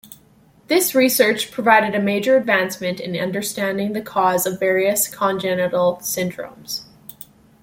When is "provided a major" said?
1.51-2.35